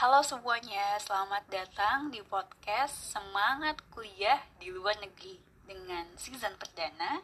Halo 0.00 0.24
semuanya, 0.24 0.96
selamat 0.96 1.44
datang 1.52 2.08
di 2.08 2.24
podcast 2.24 3.12
Semangat 3.12 3.84
Kuliah 3.92 4.40
di 4.56 4.72
Luar 4.72 4.96
Negeri 4.96 5.36
dengan 5.68 6.08
season 6.16 6.56
perdana 6.56 7.20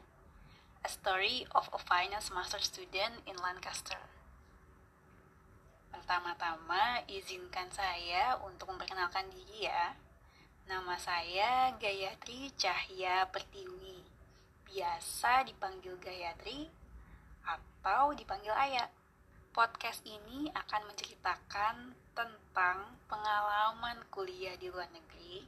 A 0.85 0.89
Story 0.93 1.49
of 1.57 1.73
a 1.73 1.81
Finance 1.81 2.29
Master 2.37 2.61
Student 2.61 3.25
in 3.25 3.33
Lancaster. 3.41 3.97
Pertama-tama, 5.89 7.01
izinkan 7.09 7.73
saya 7.73 8.37
untuk 8.45 8.69
memperkenalkan 8.69 9.25
diri 9.33 9.73
ya. 9.73 9.97
Nama 10.69 11.01
saya 11.01 11.73
Gayatri 11.81 12.53
Cahya 12.61 13.25
Pertiwi. 13.33 14.05
Biasa 14.69 15.49
dipanggil 15.49 15.97
Gayatri 15.97 16.69
atau 17.41 18.13
dipanggil 18.13 18.53
Ayah. 18.53 18.93
Podcast 19.57 20.05
ini 20.05 20.53
akan 20.53 20.93
menceritakan 20.93 21.96
tentang 22.57 22.89
pengalaman 23.05 24.01
kuliah 24.09 24.57
di 24.57 24.73
luar 24.73 24.89
negeri. 24.89 25.45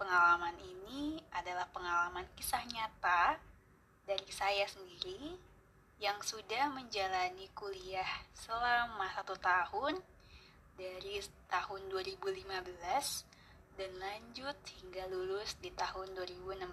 Pengalaman 0.00 0.56
ini 0.64 1.20
adalah 1.28 1.68
pengalaman 1.68 2.24
kisah 2.32 2.64
nyata 2.72 3.36
dari 4.08 4.32
saya 4.32 4.64
sendiri 4.64 5.36
yang 6.00 6.16
sudah 6.24 6.72
menjalani 6.72 7.52
kuliah 7.52 8.08
selama 8.32 9.12
satu 9.12 9.36
tahun 9.36 10.00
dari 10.80 11.20
tahun 11.52 11.92
2015 11.92 12.24
dan 13.76 13.92
lanjut 14.00 14.56
hingga 14.80 15.12
lulus 15.12 15.60
di 15.60 15.68
tahun 15.76 16.16
2016. 16.16 16.64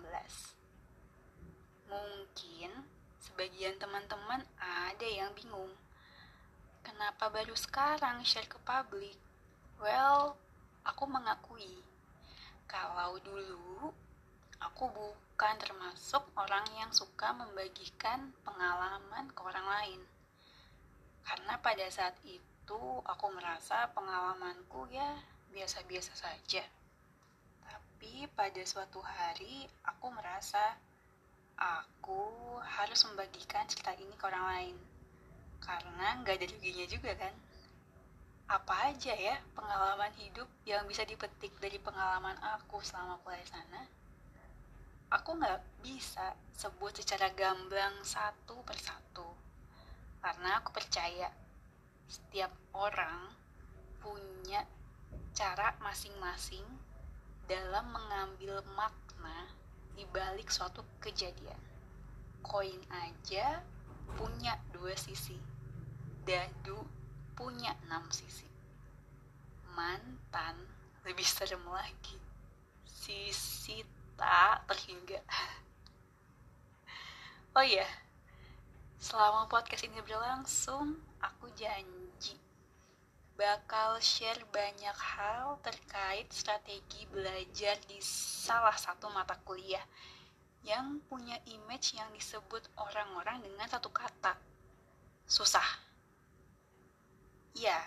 Mungkin 1.92 2.72
sebagian 3.28 3.76
teman-teman 3.76 4.40
ada 4.56 5.04
yang 5.04 5.36
bingung 5.36 5.76
Kenapa 6.80 7.28
baru 7.28 7.60
sekarang 7.60 8.24
share 8.24 8.48
ke 8.48 8.56
publik? 8.64 9.20
Well, 9.80 10.36
aku 10.84 11.08
mengakui 11.08 11.80
kalau 12.68 13.16
dulu 13.24 13.96
aku 14.60 14.92
bukan 14.92 15.56
termasuk 15.56 16.20
orang 16.36 16.68
yang 16.76 16.92
suka 16.92 17.32
membagikan 17.32 18.36
pengalaman 18.44 19.32
ke 19.32 19.40
orang 19.40 19.64
lain. 19.64 20.02
Karena 21.24 21.56
pada 21.64 21.88
saat 21.88 22.20
itu 22.28 22.82
aku 23.08 23.26
merasa 23.32 23.88
pengalamanku 23.96 24.92
ya 24.92 25.16
biasa-biasa 25.56 26.12
saja. 26.12 26.68
Tapi 27.64 28.28
pada 28.36 28.60
suatu 28.68 29.00
hari 29.00 29.64
aku 29.88 30.12
merasa 30.12 30.76
aku 31.56 32.28
harus 32.64 33.00
membagikan 33.08 33.64
cerita 33.72 33.96
ini 33.96 34.12
ke 34.20 34.28
orang 34.28 34.44
lain 34.44 34.76
karena 35.60 36.20
nggak 36.24 36.40
ada 36.40 36.48
ruginya 36.56 36.88
juga 36.88 37.12
kan 37.20 37.36
apa 38.50 38.90
aja 38.90 39.14
ya 39.14 39.38
pengalaman 39.54 40.10
hidup 40.18 40.50
yang 40.66 40.82
bisa 40.90 41.06
dipetik 41.06 41.54
dari 41.62 41.78
pengalaman 41.78 42.34
aku 42.42 42.82
selama 42.82 43.22
kuliah 43.22 43.46
sana? 43.46 43.86
Aku 45.14 45.38
nggak 45.38 45.62
bisa 45.86 46.34
sebut 46.58 46.98
secara 46.98 47.30
gamblang 47.38 47.94
satu 48.02 48.58
persatu. 48.66 49.30
Karena 50.18 50.58
aku 50.58 50.74
percaya 50.74 51.30
setiap 52.10 52.50
orang 52.74 53.30
punya 54.02 54.66
cara 55.38 55.78
masing-masing 55.86 56.66
dalam 57.46 57.86
mengambil 57.94 58.66
makna 58.74 59.46
di 59.94 60.10
balik 60.10 60.50
suatu 60.50 60.82
kejadian. 60.98 61.62
Koin 62.42 62.82
aja 62.90 63.62
punya 64.18 64.58
dua 64.74 64.98
sisi. 64.98 65.38
Dadu 66.26 66.99
punya 67.40 67.72
enam 67.88 68.04
sisi. 68.12 68.44
Mantan 69.72 70.60
lebih 71.08 71.24
serem 71.24 71.64
lagi. 71.72 72.20
Sisi 72.84 73.80
tak 74.20 74.68
terhingga. 74.68 75.24
Oh 77.58 77.66
ya 77.66 77.84
selama 79.00 79.50
podcast 79.50 79.90
ini 79.90 80.04
berlangsung 80.06 81.02
aku 81.18 81.50
janji 81.58 82.38
bakal 83.34 83.96
share 84.04 84.44
banyak 84.54 84.94
hal 84.94 85.56
terkait 85.64 86.28
strategi 86.30 87.08
belajar 87.08 87.80
di 87.88 87.98
salah 88.04 88.76
satu 88.76 89.08
mata 89.10 89.40
kuliah 89.48 89.82
yang 90.68 91.00
punya 91.08 91.42
image 91.48 91.96
yang 91.96 92.12
disebut 92.12 92.68
orang-orang 92.76 93.40
dengan 93.40 93.66
satu 93.72 93.88
kata. 93.88 94.36
Susah 95.24 95.89
ya 97.56 97.80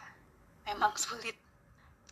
memang 0.67 0.95
sulit. 0.97 1.37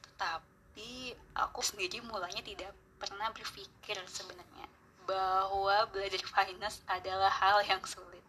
Tetapi 0.02 1.14
aku 1.34 1.60
sendiri 1.64 2.04
mulanya 2.04 2.42
tidak 2.44 2.74
pernah 3.00 3.32
berpikir 3.32 3.96
sebenarnya 4.04 4.68
bahwa 5.08 5.88
belajar 5.90 6.22
finance 6.22 6.84
adalah 6.86 7.32
hal 7.32 7.64
yang 7.66 7.82
sulit. 7.82 8.22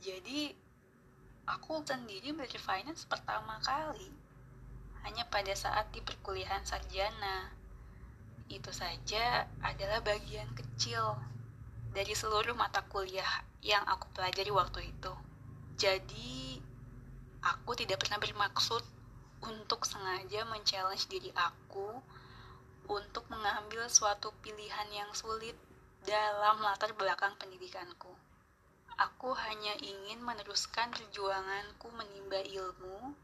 Jadi 0.00 0.54
aku 1.46 1.82
sendiri 1.86 2.34
belajar 2.34 2.62
finance 2.62 3.06
pertama 3.06 3.58
kali 3.62 4.10
hanya 5.06 5.22
pada 5.30 5.54
saat 5.54 5.86
di 5.94 6.02
perkuliahan 6.02 6.66
sarjana. 6.66 7.54
Itu 8.50 8.74
saja 8.74 9.46
adalah 9.62 10.02
bagian 10.02 10.50
kecil 10.54 11.14
dari 11.94 12.10
seluruh 12.14 12.54
mata 12.58 12.82
kuliah 12.90 13.46
yang 13.62 13.86
aku 13.86 14.10
pelajari 14.14 14.50
waktu 14.50 14.90
itu. 14.90 15.12
Jadi, 15.78 16.55
aku 17.46 17.78
tidak 17.78 18.02
pernah 18.02 18.18
bermaksud 18.18 18.82
untuk 19.46 19.86
sengaja 19.86 20.42
men-challenge 20.50 21.06
diri 21.06 21.30
aku 21.38 22.02
untuk 22.90 23.22
mengambil 23.30 23.86
suatu 23.86 24.34
pilihan 24.42 24.90
yang 24.90 25.10
sulit 25.14 25.54
dalam 26.02 26.58
latar 26.58 26.90
belakang 26.98 27.34
pendidikanku. 27.38 28.10
Aku 28.98 29.30
hanya 29.36 29.76
ingin 29.78 30.24
meneruskan 30.24 30.90
perjuanganku 30.90 31.86
menimba 31.94 32.40
ilmu 32.42 33.14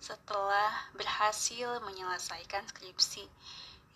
setelah 0.00 0.88
berhasil 0.96 1.82
menyelesaikan 1.84 2.64
skripsi 2.72 3.26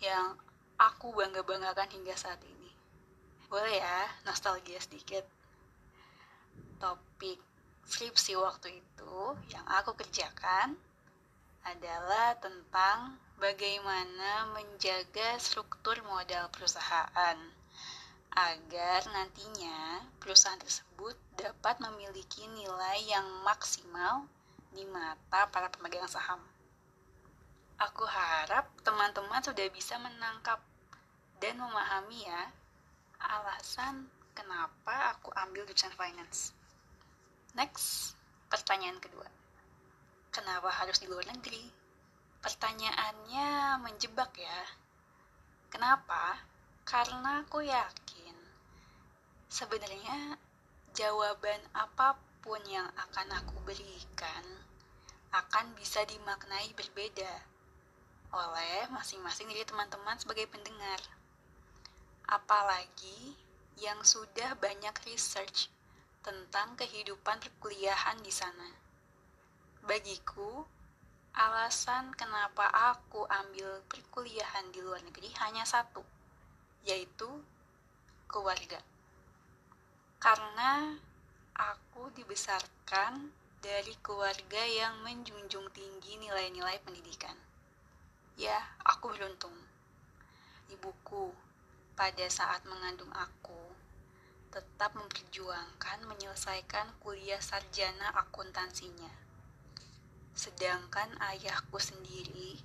yang 0.03 0.37
aku 0.77 1.15
bangga-banggakan 1.15 1.89
hingga 1.89 2.13
saat 2.13 2.41
ini. 2.45 2.69
Boleh 3.47 3.79
ya, 3.79 3.99
nostalgia 4.27 4.77
sedikit. 4.83 5.23
Topik 6.77 7.39
skripsi 7.87 8.35
waktu 8.35 8.83
itu 8.83 9.15
yang 9.55 9.63
aku 9.63 9.95
kerjakan 9.95 10.75
adalah 11.63 12.35
tentang 12.39 13.15
bagaimana 13.39 14.51
menjaga 14.51 15.39
struktur 15.39 15.95
modal 16.03 16.51
perusahaan 16.51 17.39
agar 18.37 18.99
nantinya 19.09 20.03
perusahaan 20.19 20.59
tersebut 20.59 21.15
dapat 21.39 21.79
memiliki 21.79 22.43
nilai 22.53 23.07
yang 23.07 23.25
maksimal 23.47 24.27
di 24.75 24.83
mata 24.85 25.47
para 25.49 25.71
pemegang 25.71 26.05
saham. 26.05 26.43
Aku 27.81 28.03
harap 28.05 28.67
teman-teman 28.83 29.41
sudah 29.41 29.65
bisa 29.73 29.95
menangkap 29.97 30.61
dan 31.39 31.57
memahami 31.57 32.27
ya 32.27 32.51
alasan 33.21 34.05
kenapa 34.37 35.17
aku 35.17 35.33
ambil 35.33 35.65
jurusan 35.65 35.93
finance. 35.97 36.53
Next, 37.57 38.13
pertanyaan 38.53 39.01
kedua. 39.01 39.25
Kenapa 40.29 40.69
harus 40.69 41.01
di 41.01 41.09
luar 41.09 41.25
negeri? 41.25 41.65
Pertanyaannya 42.37 43.81
menjebak 43.81 44.29
ya. 44.37 44.61
Kenapa? 45.73 46.37
Karena 46.85 47.41
aku 47.41 47.65
yakin 47.65 48.37
sebenarnya 49.49 50.37
jawaban 50.93 51.57
apa 51.73 52.21
pun 52.45 52.61
yang 52.69 52.85
akan 52.93 53.33
aku 53.41 53.57
berikan 53.65 54.45
akan 55.33 55.73
bisa 55.73 56.05
dimaknai 56.05 56.69
berbeda 56.77 57.33
oleh 58.37 58.85
masing-masing 58.93 59.49
dari 59.49 59.65
teman-teman 59.65 60.13
sebagai 60.21 60.45
pendengar. 60.45 61.01
Apalagi 62.29 63.33
yang 63.81 63.97
sudah 64.05 64.53
banyak 64.61 64.93
research 65.09 65.73
tentang 66.27 66.75
kehidupan 66.75 67.39
perkuliahan 67.39 68.19
di 68.19 68.35
sana. 68.35 68.67
Bagiku, 69.87 70.67
alasan 71.31 72.11
kenapa 72.19 72.67
aku 72.67 73.23
ambil 73.31 73.79
perkuliahan 73.87 74.67
di 74.75 74.83
luar 74.83 74.99
negeri 75.07 75.31
hanya 75.39 75.63
satu, 75.63 76.03
yaitu 76.83 77.31
keluarga. 78.27 78.83
Karena 80.19 80.99
aku 81.55 82.11
dibesarkan 82.11 83.31
dari 83.63 83.95
keluarga 84.03 84.67
yang 84.67 84.99
menjunjung 85.07 85.71
tinggi 85.71 86.19
nilai-nilai 86.19 86.75
pendidikan. 86.83 87.39
Ya, 88.35 88.75
aku 88.83 89.15
beruntung. 89.15 89.55
Ibuku 90.67 91.31
pada 91.95 92.27
saat 92.27 92.67
mengandung 92.67 93.15
aku 93.15 93.76
tetap 94.51 94.95
memperjuangkan 94.95 96.07
menyelesaikan 96.07 96.95
kuliah 97.03 97.39
sarjana 97.41 98.15
akuntansinya. 98.15 99.11
Sedangkan 100.33 101.13
ayahku 101.19 101.77
sendiri 101.77 102.61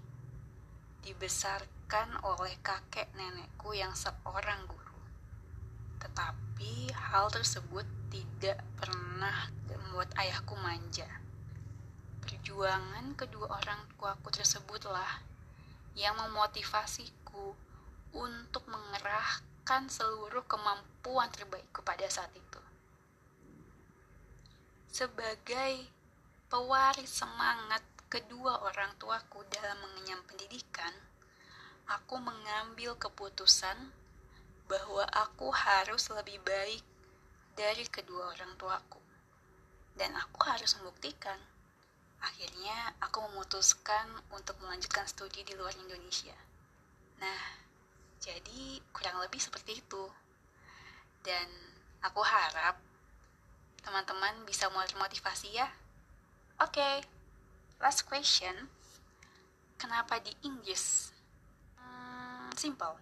dibesarkan 1.02 2.23
oleh 2.23 2.55
kakek 2.62 3.11
nenekku 3.19 3.75
yang 3.75 3.93
seorang 3.93 4.64
guru. 4.70 5.00
Tetapi 5.99 6.94
hal 6.94 7.29
tersebut 7.29 7.84
tidak 8.08 8.62
pernah 8.79 9.50
membuat 9.67 10.14
ayahku 10.17 10.56
manja. 10.56 11.08
Perjuangan 12.23 13.12
kedua 13.19 13.61
orang 13.61 13.84
tuaku 13.99 14.32
tersebutlah 14.32 15.20
yang 15.99 16.17
memotivasiku 16.17 17.52
untuk 18.17 18.64
mengerahkan 18.69 19.51
seluruh 19.88 20.42
kemampuan 20.44 21.30
terbaikku 21.30 21.80
pada 21.86 22.04
saat 22.10 22.30
itu. 22.34 22.60
Sebagai 24.92 25.88
pewaris 26.52 27.08
semangat 27.08 27.80
kedua 28.12 28.60
orang 28.68 28.92
tuaku 29.00 29.40
dalam 29.48 29.80
mengenyam 29.80 30.20
pendidikan, 30.28 30.92
aku 31.88 32.20
mengambil 32.20 32.92
keputusan 33.00 33.94
bahwa 34.68 35.08
aku 35.16 35.48
harus 35.48 36.12
lebih 36.12 36.36
baik 36.44 36.84
dari 37.56 37.88
kedua 37.88 38.36
orang 38.36 38.52
tuaku. 38.60 39.00
Dan 39.96 40.12
aku 40.16 40.44
harus 40.44 40.76
membuktikan. 40.80 41.36
Akhirnya, 42.20 42.96
aku 43.00 43.20
memutuskan 43.32 44.08
untuk 44.32 44.56
melanjutkan 44.60 45.04
studi 45.08 45.44
di 45.44 45.52
luar 45.56 45.74
Indonesia. 45.76 46.36
Nah, 47.20 47.61
jadi 48.22 48.78
kurang 48.94 49.19
lebih 49.19 49.42
seperti 49.42 49.82
itu. 49.82 50.04
Dan 51.26 51.50
aku 52.06 52.22
harap 52.22 52.78
teman-teman 53.82 54.46
bisa 54.46 54.70
mulai 54.70 54.86
motivasi 54.94 55.58
ya. 55.58 55.66
Oke. 56.62 56.78
Okay 56.78 56.96
last 57.82 58.06
question 58.06 58.54
kenapa 59.74 60.22
di 60.22 60.30
Inggris 60.46 61.10
hmm, 61.74 62.54
simple 62.54 62.94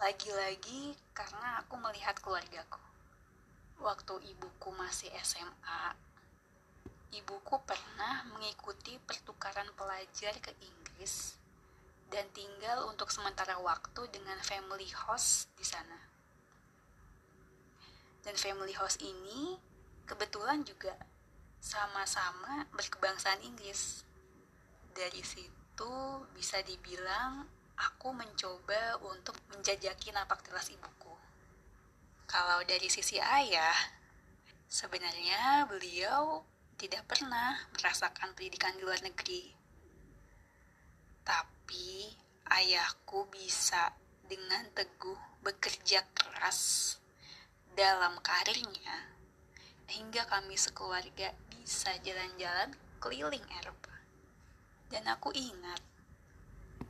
lagi-lagi 0.00 0.96
karena 1.12 1.60
aku 1.60 1.76
melihat 1.76 2.16
keluargaku 2.24 2.80
waktu 3.84 4.24
ibuku 4.32 4.72
masih 4.72 5.12
SMA 5.20 5.92
ibuku 7.12 7.60
pernah 7.68 8.24
mengikuti 8.32 8.96
pertukaran 9.04 9.68
pelajar 9.76 10.32
ke 10.40 10.56
Inggris 10.64 11.36
dan 12.12 12.26
tinggal 12.32 12.88
untuk 12.90 13.08
sementara 13.08 13.56
waktu 13.60 14.06
dengan 14.12 14.36
family 14.44 14.88
host 15.06 15.50
di 15.56 15.66
sana. 15.66 15.98
Dan 18.24 18.36
family 18.40 18.72
host 18.76 19.04
ini 19.04 19.60
kebetulan 20.08 20.64
juga 20.64 20.96
sama-sama 21.60 22.68
berkebangsaan 22.72 23.40
Inggris. 23.44 24.04
Dari 24.94 25.20
situ 25.24 25.94
bisa 26.32 26.60
dibilang 26.64 27.44
aku 27.76 28.14
mencoba 28.14 29.00
untuk 29.04 29.36
menjajaki 29.52 30.14
napak 30.14 30.40
tilas 30.46 30.70
ibuku. 30.70 31.12
Kalau 32.24 32.64
dari 32.64 32.88
sisi 32.88 33.20
ayah, 33.20 33.74
sebenarnya 34.70 35.68
beliau 35.68 36.44
tidak 36.80 37.04
pernah 37.06 37.58
merasakan 37.76 38.32
pendidikan 38.34 38.74
di 38.76 38.82
luar 38.82 39.00
negeri. 39.04 39.52
Tapi 41.24 41.53
ayahku 42.54 43.26
bisa 43.34 43.90
dengan 44.30 44.64
teguh 44.72 45.18
bekerja 45.42 46.06
keras 46.14 46.96
dalam 47.74 48.16
karirnya 48.22 49.10
hingga 49.90 50.24
kami 50.30 50.56
sekeluarga 50.56 51.34
bisa 51.50 51.92
jalan-jalan 52.00 52.72
keliling 53.02 53.44
Eropa. 53.60 53.92
Dan 54.88 55.04
aku 55.10 55.34
ingat, 55.34 55.82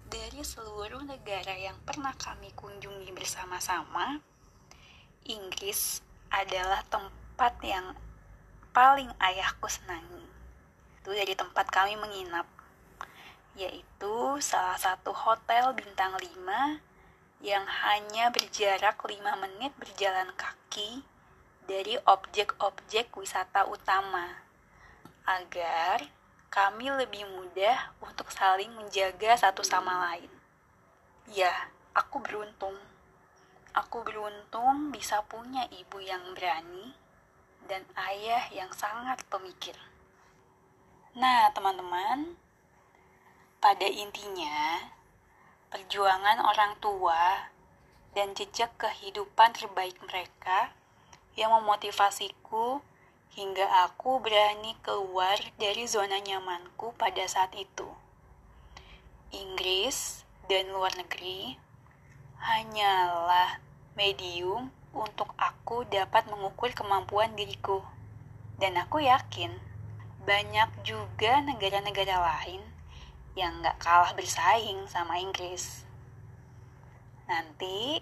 dari 0.07 0.45
seluruh 0.45 1.03
negara 1.03 1.59
yang 1.59 1.75
pernah 1.83 2.15
kami 2.15 2.53
kunjungi 2.55 3.11
bersama-sama, 3.17 4.21
Inggris 5.25 6.05
adalah 6.31 6.85
tempat 6.87 7.59
yang 7.65 7.97
paling 8.71 9.11
ayahku 9.19 9.67
senangi. 9.67 10.27
Itu 11.03 11.11
dari 11.11 11.35
tempat 11.35 11.67
kami 11.73 11.99
menginap, 11.99 12.47
yaitu 13.55 14.39
salah 14.43 14.79
satu 14.79 15.15
hotel 15.15 15.75
bintang 15.79 16.15
5 16.19 16.83
yang 17.43 17.65
hanya 17.67 18.35
berjarak 18.35 18.99
5 18.99 19.15
menit 19.43 19.71
berjalan 19.79 20.31
kaki 20.35 21.07
dari 21.65 21.97
objek-objek 22.05 23.15
wisata 23.15 23.65
utama 23.71 24.45
agar 25.25 26.05
kami 26.53 26.93
lebih 26.93 27.25
mudah 27.35 27.97
untuk 28.05 28.31
saling 28.31 28.71
menjaga 28.77 29.35
satu 29.35 29.65
sama 29.65 30.07
lain. 30.11 30.31
Ya, 31.27 31.51
aku 31.97 32.23
beruntung. 32.23 32.77
Aku 33.75 34.07
beruntung 34.07 34.95
bisa 34.95 35.25
punya 35.27 35.67
ibu 35.73 35.99
yang 35.99 36.23
berani 36.37 36.95
dan 37.67 37.83
ayah 37.97 38.47
yang 38.55 38.71
sangat 38.71 39.25
pemikir. 39.27 39.75
Nah, 41.19 41.51
teman-teman, 41.51 42.39
pada 43.65 43.89
intinya, 43.89 44.93
perjuangan 45.73 46.37
orang 46.45 46.77
tua 46.85 47.49
dan 48.13 48.37
jejak 48.37 48.69
kehidupan 48.77 49.57
terbaik 49.57 49.97
mereka 50.05 50.69
yang 51.33 51.49
memotivasiku 51.57 52.85
hingga 53.33 53.65
aku 53.89 54.21
berani 54.21 54.77
keluar 54.85 55.41
dari 55.57 55.89
zona 55.89 56.21
nyamanku 56.21 56.93
pada 57.01 57.25
saat 57.25 57.57
itu. 57.57 57.89
Inggris 59.33 60.29
dan 60.45 60.69
luar 60.69 60.93
negeri 61.01 61.57
hanyalah 62.45 63.65
medium 63.97 64.69
untuk 64.93 65.33
aku 65.41 65.89
dapat 65.89 66.29
mengukur 66.29 66.69
kemampuan 66.77 67.33
diriku. 67.33 67.81
Dan 68.61 68.77
aku 68.77 69.01
yakin 69.09 69.57
banyak 70.29 70.69
juga 70.85 71.41
negara-negara 71.41 72.21
lain 72.21 72.74
yang 73.35 73.63
gak 73.63 73.79
kalah 73.83 74.15
bersaing 74.15 74.87
sama 74.87 75.19
Inggris. 75.19 75.83
Nanti 77.27 77.99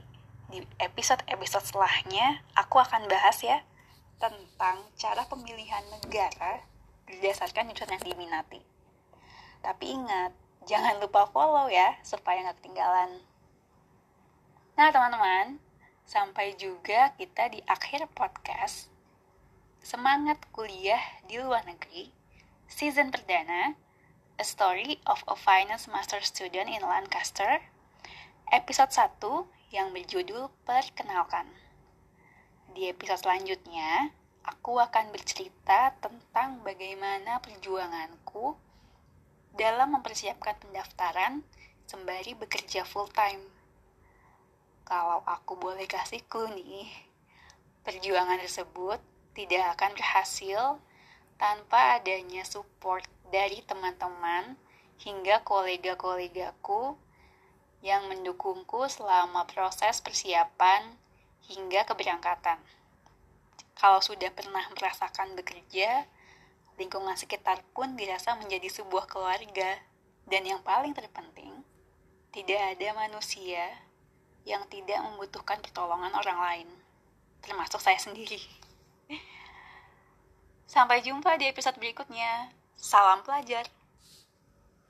di 0.53 0.61
episode-episode 0.77 1.65
setelahnya 1.65 2.45
aku 2.53 2.77
akan 2.77 3.09
bahas 3.09 3.41
ya 3.41 3.65
tentang 4.21 4.85
cara 5.01 5.25
pemilihan 5.25 5.83
negara 5.89 6.61
berdasarkan 7.09 7.73
jurusan 7.73 7.97
yang 7.97 8.05
diminati. 8.05 8.61
Tapi 9.65 9.85
ingat, 9.97 10.37
jangan 10.69 11.01
lupa 11.01 11.27
follow 11.31 11.73
ya, 11.73 11.97
supaya 12.05 12.45
nggak 12.45 12.59
ketinggalan. 12.61 13.25
Nah 14.77 14.89
teman-teman, 14.93 15.59
sampai 16.05 16.53
juga 16.61 17.15
kita 17.17 17.49
di 17.49 17.65
akhir 17.65 18.11
podcast 18.13 18.93
Semangat 19.83 20.39
Kuliah 20.55 21.03
di 21.27 21.43
Luar 21.43 21.67
Negeri, 21.67 22.15
season 22.71 23.11
perdana, 23.11 23.75
A 24.41 24.45
Story 24.49 24.97
of 25.05 25.21
a 25.29 25.37
Finance 25.37 25.93
Master 25.93 26.25
Student 26.25 26.73
in 26.73 26.81
Lancaster, 26.81 27.61
episode 28.49 28.89
1 28.89 29.21
yang 29.77 29.93
berjudul 29.93 30.49
Perkenalkan. 30.65 31.53
Di 32.73 32.89
episode 32.89 33.21
selanjutnya, 33.21 34.09
aku 34.41 34.81
akan 34.81 35.13
bercerita 35.13 35.93
tentang 36.01 36.65
bagaimana 36.65 37.45
perjuanganku 37.45 38.57
dalam 39.53 40.01
mempersiapkan 40.01 40.57
pendaftaran 40.65 41.45
sembari 41.85 42.33
bekerja 42.33 42.89
full 42.89 43.13
time. 43.13 43.45
Kalau 44.89 45.21
aku 45.29 45.61
boleh 45.61 45.85
kasih 45.85 46.25
clue 46.25 46.57
nih, 46.57 46.89
perjuangan 47.85 48.41
tersebut 48.41 48.97
tidak 49.37 49.77
akan 49.77 49.93
berhasil 49.93 50.81
tanpa 51.41 52.01
adanya 52.01 52.45
support 52.45 53.05
dari 53.33 53.65
teman-teman 53.65 54.57
hingga 55.03 55.43
kolega-kolegaku 55.43 56.95
yang 57.83 58.07
mendukungku 58.07 58.87
selama 58.87 59.43
proses 59.51 59.99
persiapan 59.99 60.95
hingga 61.51 61.83
keberangkatan. 61.83 62.63
Kalau 63.75 63.99
sudah 63.99 64.31
pernah 64.31 64.63
merasakan 64.71 65.35
bekerja, 65.35 66.07
lingkungan 66.79 67.19
sekitar 67.19 67.67
pun 67.75 67.99
dirasa 67.99 68.39
menjadi 68.39 68.71
sebuah 68.71 69.11
keluarga. 69.11 69.83
Dan 70.23 70.47
yang 70.47 70.63
paling 70.63 70.95
terpenting, 70.95 71.51
tidak 72.31 72.79
ada 72.79 72.95
manusia 72.95 73.67
yang 74.47 74.63
tidak 74.71 75.03
membutuhkan 75.03 75.59
pertolongan 75.59 76.15
orang 76.15 76.39
lain, 76.39 76.69
termasuk 77.43 77.83
saya 77.83 77.99
sendiri. 77.99 78.39
Sampai 80.73 81.05
jumpa 81.05 81.37
di 81.37 81.45
episode 81.53 81.77
berikutnya. 81.77 82.49
Salam 82.81 83.21
pelajar. 83.21 83.69